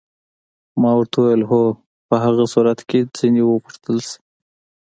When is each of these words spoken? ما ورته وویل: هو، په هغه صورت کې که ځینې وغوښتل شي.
ما 0.81 0.91
ورته 0.97 1.15
وویل: 1.19 1.43
هو، 1.49 1.61
په 2.07 2.15
هغه 2.25 2.43
صورت 2.53 2.79
کې 2.89 2.99
که 3.05 3.09
ځینې 3.19 3.41
وغوښتل 3.45 3.97
شي. 4.07 4.15